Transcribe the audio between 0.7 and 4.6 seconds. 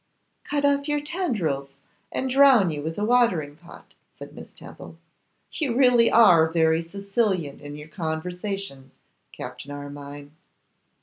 your tendrils and drown you with a watering pot,' said Miss